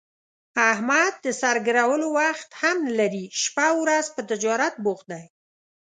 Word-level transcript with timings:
احمد 0.71 1.13
د 1.25 1.27
سر 1.41 1.55
ګرولو 1.67 2.07
وخت 2.19 2.49
هم 2.61 2.77
نه 2.85 2.93
لري، 2.99 3.25
شپه 3.41 3.67
اورځ 3.77 4.05
په 4.15 4.21
تجارت 4.29 4.73
بوخت 4.83 5.05
دی. 5.11 5.23